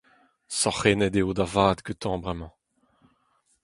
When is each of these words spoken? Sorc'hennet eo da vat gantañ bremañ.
Sorc'hennet 0.59 1.15
eo 1.21 1.29
da 1.37 1.45
vat 1.53 1.79
gantañ 1.85 2.15
bremañ. 2.21 2.53